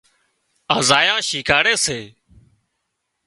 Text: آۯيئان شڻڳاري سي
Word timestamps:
آۯيئان 0.77 1.19
شڻڳاري 1.27 1.73
سي 1.83 1.99